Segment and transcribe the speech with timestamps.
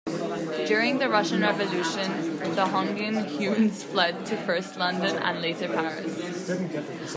[0.65, 6.47] During the Russian Revolution, the Hoyningen-Huenes fled to first London, and later Paris.